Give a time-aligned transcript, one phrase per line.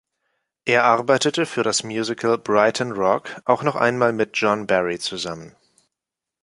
[0.65, 5.55] Er arbeitete für das Musical „Brighton Rock“ auch noch einmal mit John Barry zusammen.